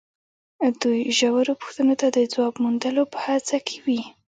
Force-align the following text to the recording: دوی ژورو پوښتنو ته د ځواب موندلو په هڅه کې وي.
دوی 0.81 1.01
ژورو 1.17 1.59
پوښتنو 1.61 1.93
ته 2.01 2.07
د 2.15 2.17
ځواب 2.33 2.53
موندلو 2.63 3.03
په 3.13 3.17
هڅه 3.27 3.57
کې 3.67 3.77
وي. 3.85 4.01